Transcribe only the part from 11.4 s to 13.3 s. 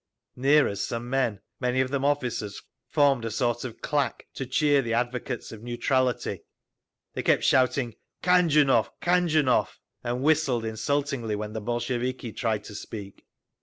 the Bolsheviki tried to speak.